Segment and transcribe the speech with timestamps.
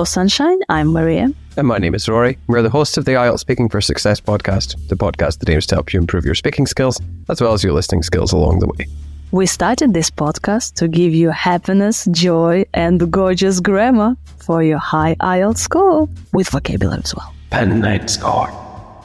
[0.00, 0.58] Hello, Sunshine.
[0.70, 1.30] I'm Maria.
[1.58, 2.38] And my name is Rory.
[2.46, 5.74] We're the hosts of the IELTS Speaking for Success podcast, the podcast that aims to
[5.74, 8.86] help you improve your speaking skills as well as your listening skills along the way.
[9.30, 15.16] We started this podcast to give you happiness, joy, and gorgeous grammar for your high
[15.16, 17.34] IELTS score with vocabulary as well.
[17.50, 18.48] Band nine score.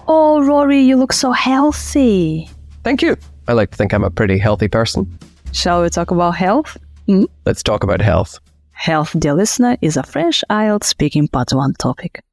[0.08, 2.50] Oh, Rory, you look so healthy.
[2.86, 3.18] Thank you.
[3.50, 5.20] I like to think I'm a pretty healthy person.
[5.52, 6.78] Shall we talk about health?
[7.08, 7.26] Hmm?
[7.46, 8.40] Let's talk about health.
[8.76, 12.24] Health, dear listener, is a French IELTS speaking part one topic.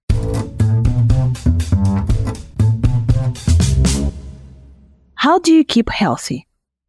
[5.15, 6.47] How do you keep healthy?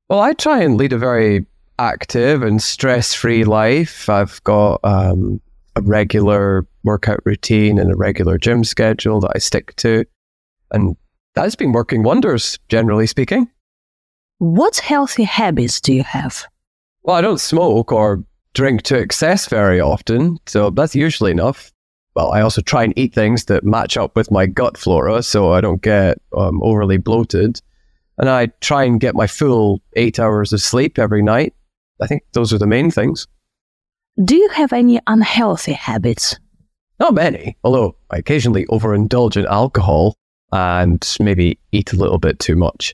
[0.10, 1.46] Well, I try and lead a very
[1.80, 4.10] active and stress free life.
[4.10, 5.40] I've got um,
[5.76, 10.04] a regular workout routine and a regular gym schedule that I stick to.
[10.72, 10.98] And
[11.36, 13.50] that's been working wonders, generally speaking.
[14.40, 16.46] What healthy habits do you have?
[17.04, 18.24] Well, I don't smoke or
[18.54, 21.72] drink to excess very often, so that's usually enough.
[22.16, 25.52] Well, I also try and eat things that match up with my gut flora so
[25.52, 27.60] I don't get um, overly bloated.
[28.20, 31.56] And I try and get my full eight hours of sleep every night.
[32.00, 33.28] I think those are the main things.
[34.24, 36.38] Do you have any unhealthy habits?
[37.00, 40.16] Not many, although I occasionally overindulge in alcohol
[40.52, 42.94] and maybe eat a little bit too much.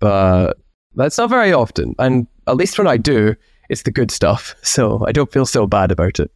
[0.00, 0.58] But
[0.94, 1.94] that's not very often.
[1.98, 3.34] And at least when I do,
[3.70, 4.54] it's the good stuff.
[4.70, 6.30] So I don't feel so bad about it.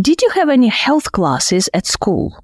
[0.00, 2.42] Did you have any health classes at school?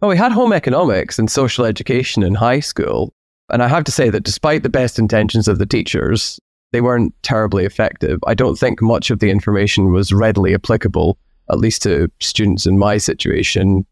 [0.00, 3.12] Well, we had home economics and social education in high school.
[3.50, 6.40] And I have to say that despite the best intentions of the teachers,
[6.72, 8.18] they weren't terribly effective.
[8.26, 11.18] I don't think much of the information was readily applicable,
[11.50, 13.84] at least to students in my situation,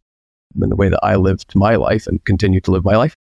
[0.60, 3.14] in the way that I lived my life and continue to live my life.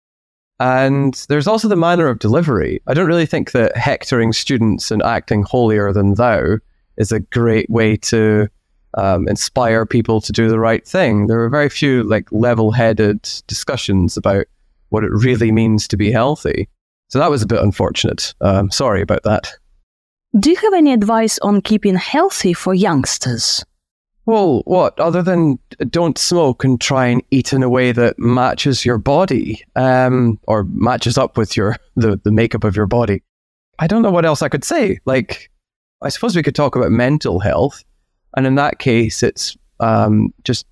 [0.58, 2.80] And there's also the manner of delivery.
[2.86, 6.58] I don't really think that hectoring students and acting holier than thou
[6.96, 8.48] is a great way to
[8.94, 11.26] um, inspire people to do the right thing.
[11.26, 14.46] There are very few like level-headed discussions about
[14.88, 16.68] what it really means to be healthy.
[17.08, 18.34] So that was a bit unfortunate.
[18.40, 19.52] Um, sorry about that.
[20.40, 23.64] Do you have any advice on keeping healthy for youngsters?
[24.26, 28.84] Well, what other than don't smoke and try and eat in a way that matches
[28.84, 33.22] your body, um, or matches up with your the the makeup of your body?
[33.78, 34.98] I don't know what else I could say.
[35.04, 35.50] Like,
[36.02, 37.84] I suppose we could talk about mental health,
[38.36, 40.66] and in that case, it's um, just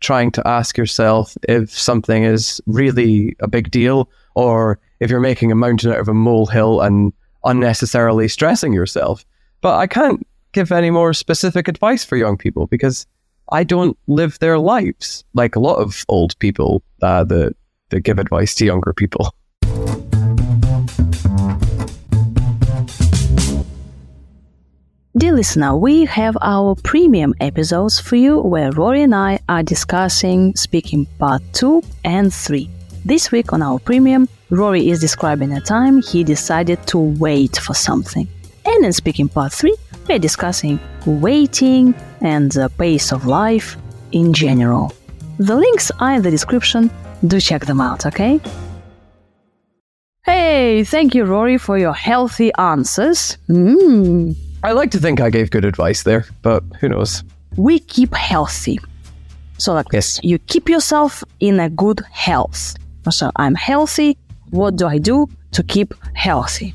[0.00, 5.50] trying to ask yourself if something is really a big deal, or if you're making
[5.50, 9.24] a mountain out of a molehill and unnecessarily stressing yourself.
[9.62, 13.06] But I can't give any more specific advice for young people because
[13.52, 17.54] I don't live their lives like a lot of old people uh, that,
[17.90, 19.34] that give advice to younger people.
[25.16, 30.54] Dear listener, we have our premium episodes for you where Rory and I are discussing
[30.54, 32.70] speaking part 2 and 3.
[33.04, 37.74] This week on our premium, Rory is describing a time he decided to wait for
[37.74, 38.28] something.
[38.64, 39.74] And in speaking part 3,
[40.10, 43.76] we're discussing waiting and the pace of life
[44.10, 44.92] in general.
[45.38, 46.90] The links are in the description.
[47.24, 48.40] Do check them out, okay?
[50.24, 53.38] Hey, thank you, Rory, for your healthy answers.
[53.48, 54.34] Mm.
[54.64, 57.22] I like to think I gave good advice there, but who knows?
[57.56, 58.80] We keep healthy.
[59.58, 60.18] So, like, Yes.
[60.24, 62.74] you keep yourself in a good health.
[63.10, 64.18] So, I'm healthy.
[64.50, 66.74] What do I do to keep healthy?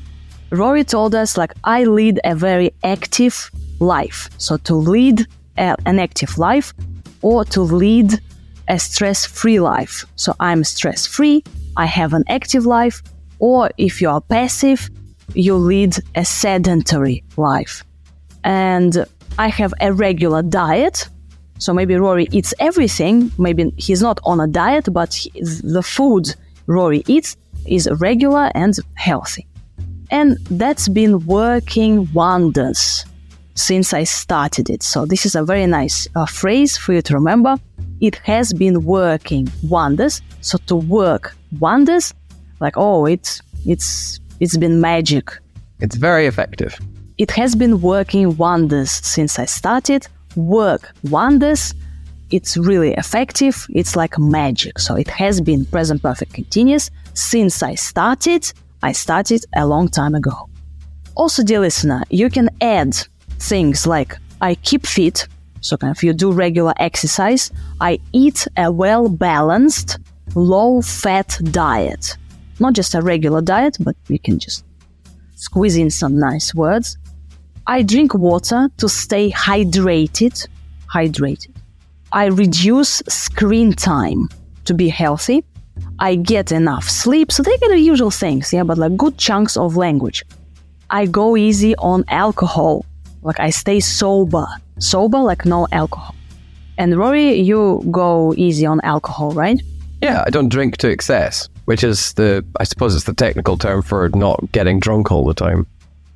[0.50, 3.50] Rory told us, like, I lead a very active
[3.80, 4.30] life.
[4.38, 5.26] So, to lead
[5.58, 6.72] a, an active life
[7.22, 8.20] or to lead
[8.68, 10.04] a stress free life.
[10.16, 11.42] So, I'm stress free,
[11.76, 13.02] I have an active life,
[13.38, 14.88] or if you are passive,
[15.34, 17.84] you lead a sedentary life.
[18.44, 19.04] And
[19.38, 21.08] I have a regular diet.
[21.58, 23.30] So maybe Rory eats everything.
[23.38, 26.34] Maybe he's not on a diet, but he, the food
[26.66, 29.46] Rory eats is regular and healthy.
[30.10, 33.04] And that's been working wonders
[33.54, 34.82] since I started it.
[34.82, 37.56] So this is a very nice uh, phrase for you to remember.
[38.00, 40.22] It has been working wonders.
[40.42, 42.12] So to work wonders,
[42.60, 45.30] like oh, it's it's it's been magic.
[45.80, 46.78] It's very effective.
[47.18, 50.06] it has been working wonders since I started.
[50.36, 51.74] Work wonders.
[52.30, 53.66] It's really effective.
[53.70, 54.78] It's like magic.
[54.78, 58.52] So it has been present perfect continuous since I started.
[58.86, 60.48] I started a long time ago.
[61.16, 62.94] Also, dear listener, you can add
[63.40, 65.26] things like I keep fit.
[65.60, 67.50] So kind of you do regular exercise.
[67.80, 69.98] I eat a well balanced,
[70.36, 72.16] low fat diet.
[72.60, 74.64] Not just a regular diet, but you can just
[75.34, 76.96] squeeze in some nice words.
[77.66, 80.46] I drink water to stay hydrated.
[80.94, 81.56] Hydrated.
[82.12, 84.28] I reduce screen time
[84.64, 85.42] to be healthy.
[85.98, 87.32] I get enough sleep.
[87.32, 90.24] So they get the usual things, yeah, but like good chunks of language.
[90.90, 92.84] I go easy on alcohol.
[93.22, 94.46] Like I stay sober.
[94.78, 96.14] Sober, like no alcohol.
[96.78, 99.60] And Rory, you go easy on alcohol, right?
[100.02, 103.82] Yeah, I don't drink to excess, which is the, I suppose it's the technical term
[103.82, 105.66] for not getting drunk all the time.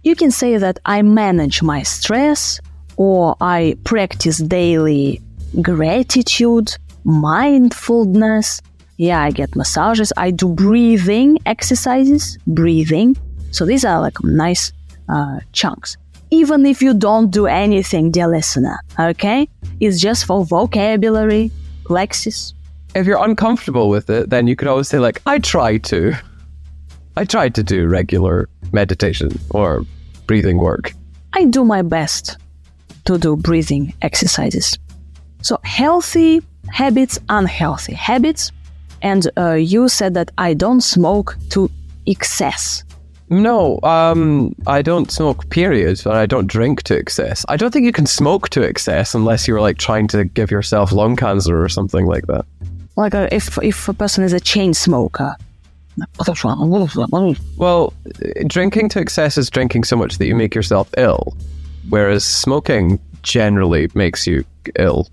[0.02, 2.60] You can say that I manage my stress
[2.96, 5.20] or I practice daily
[5.62, 8.60] gratitude, mindfulness.
[9.00, 10.12] Yeah, I get massages.
[10.18, 13.16] I do breathing exercises, breathing.
[13.50, 14.74] So these are like nice
[15.08, 15.96] uh, chunks.
[16.30, 19.48] Even if you don't do anything, dear listener, okay?
[19.80, 21.50] It's just for vocabulary,
[21.84, 22.52] lexis.
[22.94, 26.12] If you're uncomfortable with it, then you could always say, like, I try to.
[27.16, 29.82] I tried to do regular meditation or
[30.26, 30.92] breathing work.
[31.32, 32.36] I do my best
[33.06, 34.78] to do breathing exercises.
[35.40, 38.52] So, healthy habits, unhealthy habits.
[39.02, 41.70] And uh, you said that I don't smoke to
[42.06, 42.84] excess.
[43.32, 47.46] No, um, I don't smoke, period, and I don't drink to excess.
[47.48, 50.90] I don't think you can smoke to excess unless you're like trying to give yourself
[50.90, 52.44] lung cancer or something like that.
[52.96, 55.36] Like uh, if, if a person is a chain smoker.
[57.56, 57.92] Well,
[58.46, 61.36] drinking to excess is drinking so much that you make yourself ill,
[61.88, 64.44] whereas smoking generally makes you
[64.76, 65.08] ill.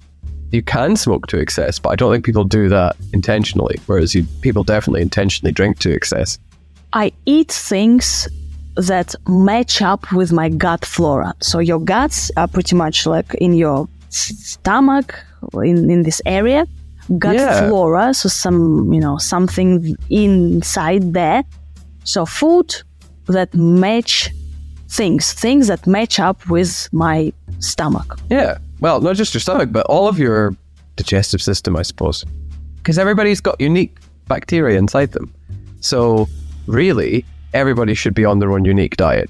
[0.51, 4.25] You can smoke to excess, but I don't think people do that intentionally, whereas you,
[4.41, 6.39] people definitely intentionally drink to excess.
[6.93, 8.27] I eat things
[8.77, 11.33] that match up with my gut flora.
[11.41, 15.19] So your guts are pretty much like in your stomach,
[15.55, 16.65] in, in this area.
[17.17, 17.67] Gut Yeah.
[17.67, 21.43] flora, so some, you know, something inside there.
[22.03, 22.75] So food
[23.27, 24.29] that match
[24.89, 28.19] things, things that match up with my stomach.
[28.29, 28.57] Yeah.
[28.79, 30.55] Well, not just your stomach, but all of your
[30.95, 32.25] digestive system, I suppose.
[32.77, 33.97] Because everybody's got unique
[34.27, 35.33] bacteria inside them.
[35.79, 36.27] So,
[36.67, 39.29] really, everybody should be on their own unique diet.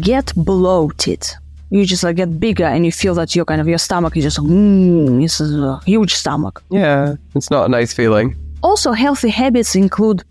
[0.00, 1.26] Get bloated.
[1.70, 4.24] You just like get bigger and you feel that your kind of your stomach is
[4.24, 6.62] just mm, this is a huge stomach.
[6.70, 7.16] Yeah.
[7.34, 8.36] It's not a nice feeling.
[8.62, 10.22] Also, healthy habits include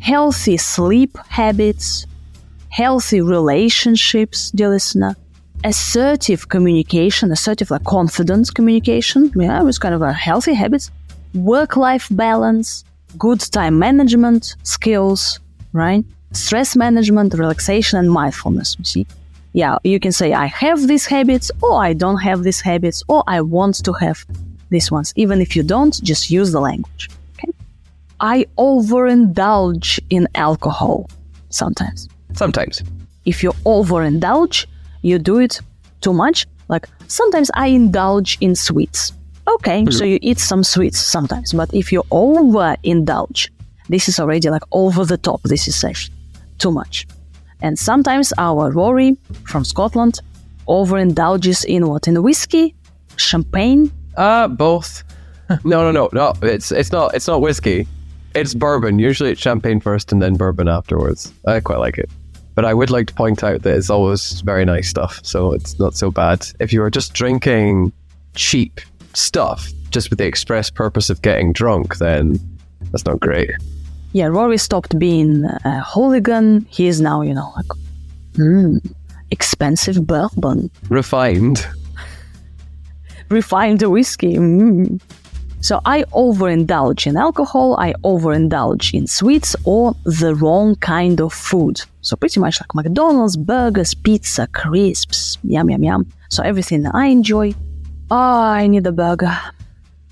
[0.00, 2.06] healthy sleep habits,
[2.68, 5.16] healthy relationships, dear listener,
[5.64, 10.90] assertive communication, assertive like confident communication, yeah, it's kind of a healthy habits,
[11.34, 12.84] work-life balance,
[13.18, 15.40] good time management skills,
[15.72, 16.04] right?
[16.32, 18.76] Stress management, relaxation, and mindfulness.
[18.78, 19.06] You see,
[19.52, 23.24] yeah, you can say I have these habits, or I don't have these habits, or
[23.26, 24.24] I want to have
[24.70, 25.12] these ones.
[25.16, 27.10] Even if you don't, just use the language.
[27.36, 27.52] Okay.
[28.20, 31.10] I overindulge in alcohol
[31.48, 32.08] sometimes.
[32.34, 32.82] Sometimes.
[33.24, 34.66] If you overindulge,
[35.02, 35.60] you do it
[36.00, 36.46] too much.
[36.68, 39.12] Like sometimes I indulge in sweets.
[39.48, 43.48] Okay, so you eat some sweets sometimes, but if you overindulge,
[43.88, 45.42] this is already like over the top.
[45.42, 46.14] This is actually
[46.58, 47.06] too much.
[47.60, 50.20] And sometimes our Rory from Scotland
[50.68, 52.06] overindulges in what?
[52.06, 52.74] In whiskey,
[53.16, 53.90] champagne.
[54.16, 55.02] Uh, both.
[55.64, 56.32] no, no, no, no.
[56.42, 57.88] It's it's not it's not whiskey.
[58.34, 59.00] It's bourbon.
[59.00, 61.32] Usually it's champagne first and then bourbon afterwards.
[61.46, 62.08] I quite like it.
[62.60, 65.78] But I would like to point out that it's always very nice stuff, so it's
[65.78, 66.46] not so bad.
[66.60, 67.90] If you are just drinking
[68.34, 68.82] cheap
[69.14, 72.38] stuff just with the express purpose of getting drunk, then
[72.90, 73.50] that's not great.
[74.12, 76.66] Yeah, Rory stopped being a hooligan.
[76.68, 77.78] He is now, you know, like,
[78.34, 78.94] mm,
[79.30, 80.70] expensive bourbon.
[80.90, 81.66] Refined.
[83.30, 84.34] refined whiskey.
[84.34, 85.00] Mm.
[85.62, 91.82] So I overindulge in alcohol, I overindulge in sweets or the wrong kind of food.
[92.00, 96.06] So pretty much like McDonald's, burgers, pizza, crisps, yum yum yum.
[96.30, 97.52] So everything I enjoy.
[98.10, 99.38] Oh, I need a burger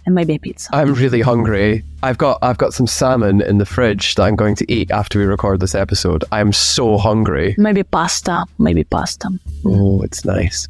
[0.05, 0.69] and maybe a pizza.
[0.73, 1.83] I'm really hungry.
[2.03, 5.19] I've got I've got some salmon in the fridge that I'm going to eat after
[5.19, 6.25] we record this episode.
[6.31, 7.55] I'm so hungry.
[7.57, 9.31] Maybe pasta, maybe pasta.
[9.65, 10.69] Oh, it's nice.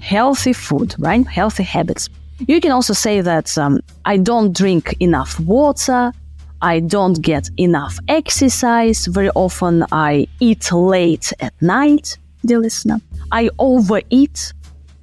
[0.00, 1.24] healthy food, right?
[1.26, 2.08] Healthy habits.
[2.38, 6.12] You can also say that um, I don't drink enough water.
[6.60, 9.06] I don't get enough exercise.
[9.06, 12.18] Very often I eat late at night.
[12.44, 13.00] dear listener.
[13.32, 14.52] I overeat.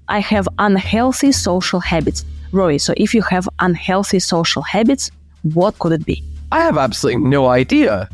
[0.07, 2.25] I have unhealthy social habits.
[2.51, 5.09] Rory, so if you have unhealthy social habits,
[5.53, 6.23] what could it be?
[6.51, 8.09] I have absolutely no idea.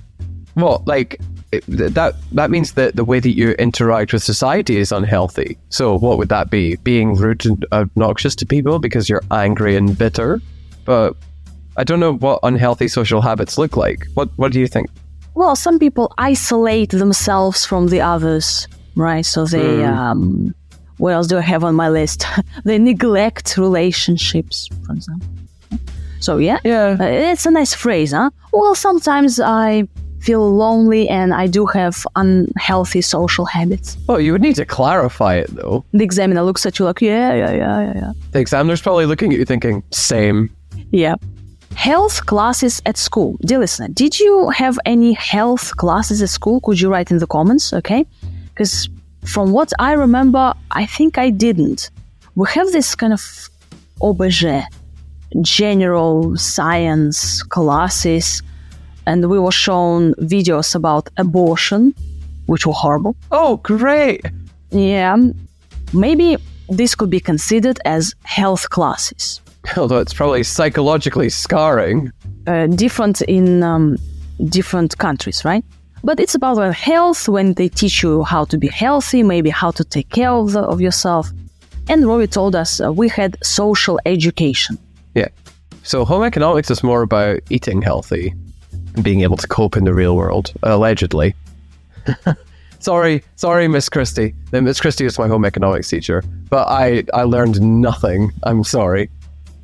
[0.56, 1.20] Well, like
[1.52, 5.58] it, that that means that the way that you interact with society is unhealthy.
[5.70, 6.76] So what would that be?
[6.78, 10.42] Being rude and obnoxious to people because you're angry and bitter?
[10.86, 11.16] But
[11.78, 14.08] I don't know what unhealthy social habits look like.
[14.16, 14.90] What what do you think?
[15.36, 19.26] Well, some people isolate themselves from the others, right?
[19.26, 19.94] So they Hmm.
[19.94, 20.54] um
[20.98, 22.26] what else do I have on my list?
[22.66, 25.28] they neglect relationships, for example.
[26.20, 26.98] So yeah, Yeah.
[27.00, 28.32] uh, it's a nice phrase, huh?
[28.52, 29.88] Well, sometimes I
[30.28, 33.98] feel lonely and I do have unhealthy social habits.
[34.08, 35.86] Well, you would need to clarify it though.
[35.94, 38.12] The examiner looks at you like, yeah, yeah, yeah, yeah, yeah.
[38.34, 40.50] The examiner's probably looking at you thinking, same.
[40.92, 41.16] Yeah.
[41.76, 43.38] Health classes at school.
[43.50, 46.60] Dear listener, did you have any health classes at school?
[46.60, 48.06] Could you write in the comments, okay?
[48.50, 48.90] Because
[49.24, 51.90] from what I remember, I think I didn't.
[52.36, 53.24] We have this kind of
[54.02, 54.66] objet,
[55.42, 58.42] general science classes,
[59.08, 61.96] and we were shown videos about abortion,
[62.46, 63.16] which were horrible.
[63.32, 64.22] Oh, great.
[64.70, 65.16] Yeah,
[65.94, 66.38] maybe
[66.70, 69.42] this could be considered as health classes.
[69.78, 72.12] Although it's probably psychologically scarring.
[72.48, 73.98] uh, different in um,
[74.50, 75.64] different countries, right?
[76.04, 79.72] But it's about uh, health when they teach you how to be healthy, maybe how
[79.72, 81.30] to take care of, the, of yourself.
[81.90, 84.78] And Rory told us uh, we had social education.
[85.16, 85.30] Yeah.
[85.84, 88.34] So home economics is more about eating healthy
[89.04, 91.36] being able to cope in the real world, allegedly.
[92.80, 94.34] sorry, sorry, Miss Christie.
[94.52, 98.32] Miss Christie is my home economics teacher, but I I learned nothing.
[98.44, 99.10] I'm sorry.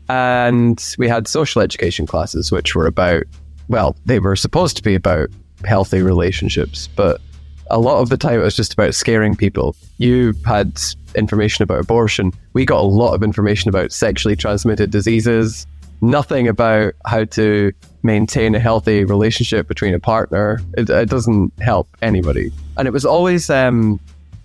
[0.10, 3.24] And we had social education classes, which were about
[3.70, 5.30] well, they were supposed to be about
[5.66, 7.22] healthy relationships, but
[7.70, 9.76] a lot of the time it was just about scaring people.
[9.98, 10.80] You had
[11.16, 12.32] information about abortion.
[12.54, 15.66] We got a lot of information about sexually transmitted diseases.
[16.04, 17.72] Nothing about how to
[18.04, 20.60] maintain a healthy relationship between a partner.
[20.78, 22.52] It, it doesn't help anybody.
[22.76, 24.02] And it was always, um,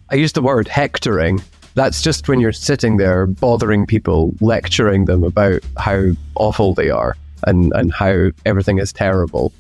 [0.09, 1.43] I used the word hectoring.
[1.75, 7.17] That's just when you're sitting there bothering people, lecturing them about how awful they are
[7.45, 9.53] and, and how everything is terrible.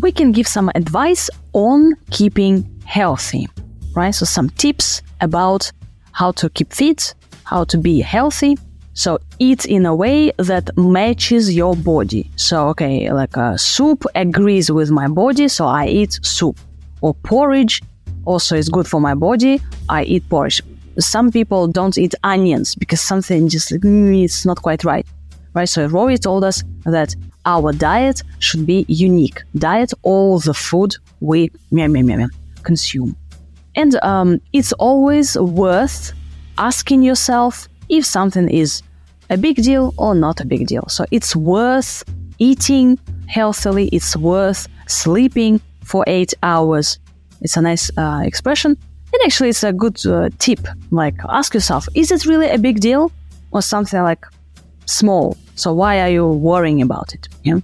[0.00, 3.46] We can give some advice on keeping healthy,
[3.94, 4.14] right?
[4.14, 5.70] So, some tips about
[6.12, 8.56] how to keep fit, how to be healthy.
[8.94, 9.18] So,
[9.48, 12.30] eat in a way that matches your body.
[12.36, 16.56] So, okay, like a soup agrees with my body, so I eat soup.
[17.00, 17.82] Or porridge
[18.24, 20.62] also is good for my body, I eat porridge.
[20.98, 25.06] Some people don't eat onions because something just like, mm, it's not quite right
[25.54, 25.68] right?
[25.68, 29.42] So Rory told us that our diet should be unique.
[29.56, 31.50] Diet all the food we
[32.62, 33.16] consume.
[33.74, 36.12] And um, it's always worth
[36.58, 38.82] asking yourself if something is
[39.32, 40.84] a big deal or not a big deal.
[40.88, 42.04] So it's worth
[42.38, 46.98] eating healthily, it's worth sleeping for eight hours.
[47.40, 48.76] It's a nice uh, expression.
[49.12, 50.60] And actually, it's a good uh, tip.
[50.90, 53.10] Like, ask yourself, is it really a big deal?
[53.50, 54.24] Or something like
[54.86, 55.36] small.
[55.56, 57.28] So why are you worrying about it?
[57.42, 57.60] Yeah.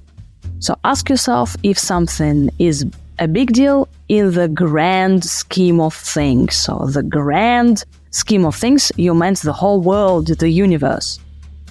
[0.59, 2.85] So ask yourself if something is
[3.19, 6.57] a big deal in the grand scheme of things.
[6.57, 11.19] So the grand scheme of things, you meant the whole world, the universe.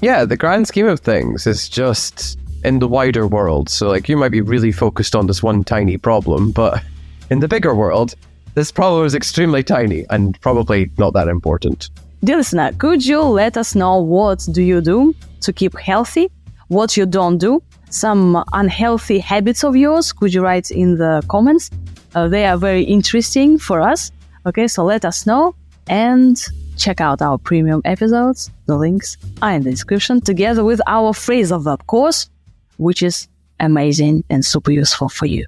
[0.01, 3.69] Yeah, the grand scheme of things is just in the wider world.
[3.69, 6.83] So, like, you might be really focused on this one tiny problem, but
[7.29, 8.13] in the bigger world,
[8.53, 11.89] this problem is extremely tiny and probably not that important.
[12.23, 16.31] Dear listener, could you let us know what do you do to keep healthy?
[16.67, 17.61] What you don't do?
[17.89, 20.11] Some unhealthy habits of yours?
[20.11, 21.69] Could you write in the comments?
[22.15, 24.11] Uh, they are very interesting for us.
[24.45, 25.55] Okay, so let us know
[25.87, 26.43] and
[26.77, 28.51] check out our premium episodes.
[28.65, 32.29] The links are in the description together with our phrasal verb course,
[32.77, 33.27] which is
[33.59, 35.45] amazing and super useful for you.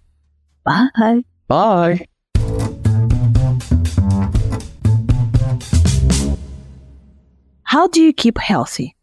[0.64, 1.24] Bye.
[1.48, 2.06] Bye.
[7.64, 8.96] How do you keep healthy?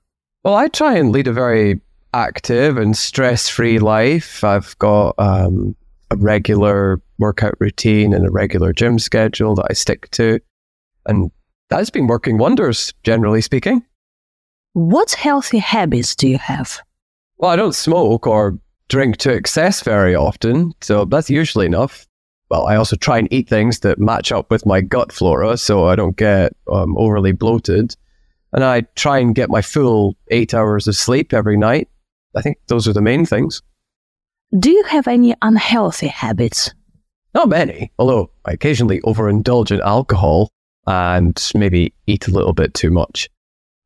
[0.43, 1.81] Well, I try and lead a very
[2.13, 4.43] active and stress free life.
[4.43, 5.77] I've got um,
[6.11, 10.41] a regular workout routine and a regular gym schedule that I stick to.
[11.07, 11.31] And
[11.69, 13.85] that's been working wonders, generally speaking.
[14.73, 16.81] What healthy habits do you have?
[17.39, 18.59] Well, I don't smoke or
[18.89, 22.07] drink to excess very often, so that's usually enough.
[22.51, 25.87] Well, I also try and eat things that match up with my gut flora so
[25.87, 27.97] I don't get um, overly bloated.
[28.53, 31.89] And I try and get my full eight hours of sleep every night.
[32.37, 33.63] I think those are the main things.
[34.57, 36.73] Do you have any unhealthy habits?
[37.35, 40.51] Not many, although I occasionally overindulge in alcohol.
[40.87, 43.29] And maybe eat a little bit too much.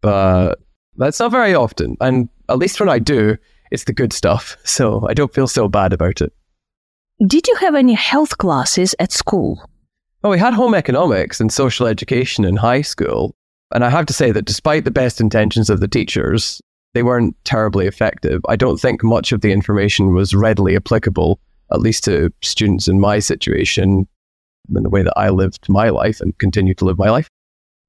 [0.02, 0.57] But
[0.97, 1.97] that's not very often.
[2.00, 3.37] And at least when I do,
[3.71, 4.57] it's the good stuff.
[4.64, 6.33] So I don't feel so bad about it.
[7.26, 9.69] Did you have any health classes at school?
[10.23, 13.35] Well, we had home economics and social education in high school.
[13.75, 16.61] And I have to say that despite the best intentions of the teachers,
[16.95, 18.40] they weren't terribly effective.
[18.49, 21.40] I don't think much of the information was readily applicable,
[21.73, 24.09] at least to students in my situation,
[24.75, 27.29] in the way that I lived my life and continue to live my life.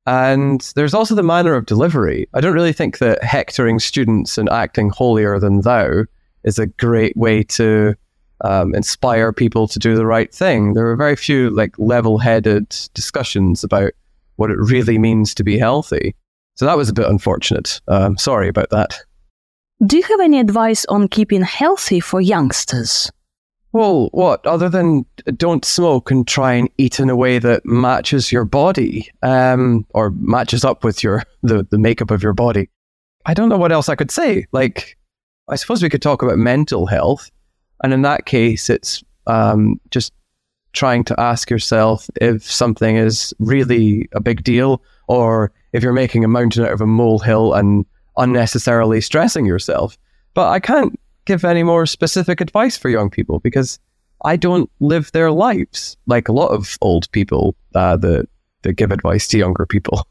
[0.05, 2.27] And there's also the manner of delivery.
[2.33, 6.05] I don't really think that hectoring students and acting holier than thou
[6.43, 7.93] is a great way to
[8.43, 10.73] um, inspire people to do the right thing.
[10.73, 13.91] There are very few like level-headed discussions about
[14.37, 16.15] what it really means to be healthy.
[16.55, 17.79] So that was a bit unfortunate.
[17.87, 18.99] Um, sorry about that.
[19.85, 23.11] Do you have any advice on keeping healthy for youngsters?
[23.73, 25.05] Well, what other than
[25.37, 30.11] don't smoke and try and eat in a way that matches your body, um, or
[30.11, 32.69] matches up with your the the makeup of your body?
[33.25, 34.45] I don't know what else I could say.
[34.51, 34.97] Like,
[35.47, 37.31] I suppose we could talk about mental health,
[37.83, 40.11] and in that case, it's um, just
[40.73, 46.25] trying to ask yourself if something is really a big deal, or if you're making
[46.25, 47.85] a mountain out of a molehill and
[48.17, 49.97] unnecessarily stressing yourself.
[50.33, 50.99] But I can't
[51.31, 53.79] give any more specific advice for young people because
[54.25, 58.27] I don't live their lives like a lot of old people uh, that,
[58.63, 60.05] that give advice to younger people.